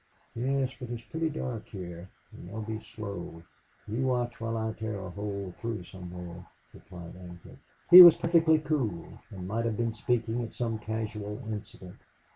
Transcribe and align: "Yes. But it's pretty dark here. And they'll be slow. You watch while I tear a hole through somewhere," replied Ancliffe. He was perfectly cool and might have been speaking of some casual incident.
"Yes. 0.33 0.73
But 0.79 0.89
it's 0.89 1.03
pretty 1.03 1.29
dark 1.29 1.67
here. 1.67 2.09
And 2.31 2.49
they'll 2.49 2.63
be 2.63 2.79
slow. 2.79 3.43
You 3.87 4.07
watch 4.07 4.41
while 4.41 4.57
I 4.57 4.71
tear 4.71 4.99
a 4.99 5.11
hole 5.11 5.53
through 5.55 5.83
somewhere," 5.83 6.43
replied 6.73 7.13
Ancliffe. 7.15 7.59
He 7.91 8.01
was 8.01 8.17
perfectly 8.17 8.57
cool 8.57 9.19
and 9.29 9.47
might 9.47 9.65
have 9.65 9.77
been 9.77 9.93
speaking 9.93 10.41
of 10.41 10.55
some 10.55 10.79
casual 10.79 11.43
incident. 11.51 11.97